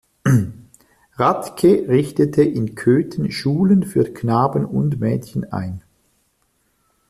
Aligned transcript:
Ratke 1.13 1.87
richtete 1.87 2.41
in 2.41 2.73
Köthen 2.73 3.29
Schulen 3.31 3.83
für 3.83 4.03
Knaben 4.05 4.65
und 4.65 4.99
Mädchen 4.99 5.53
ein. 5.53 5.83